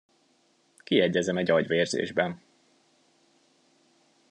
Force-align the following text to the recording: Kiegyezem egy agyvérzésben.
Kiegyezem 0.77 1.37
egy 1.37 1.49
agyvérzésben. 1.51 2.41